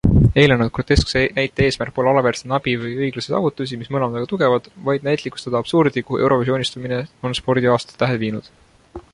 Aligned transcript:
Eelnenud 0.41 0.69
groteskse 0.77 1.19
näite 1.35 1.65
eesmärk 1.65 1.93
pole 1.97 2.09
alavääristada 2.11 2.49
Nabi 2.53 2.73
või 2.85 2.93
Õiglase 3.07 3.33
saavutusi, 3.33 3.79
mis 3.83 3.93
mõlemad 3.97 4.15
väga 4.17 4.31
tugevad, 4.33 4.71
vaid 4.89 5.07
näitlikustada 5.11 5.61
absurdi, 5.61 6.05
kuhu 6.09 6.23
eurovisioonistumine 6.25 7.03
on 7.29 7.39
spordiaasta 7.43 8.03
tähed 8.05 8.25
viinud. 8.27 8.53